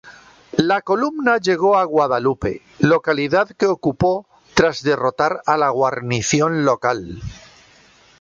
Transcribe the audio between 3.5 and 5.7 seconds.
ocupó tras derrotar a la